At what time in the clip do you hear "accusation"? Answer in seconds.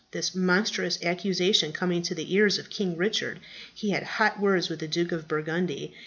1.05-1.71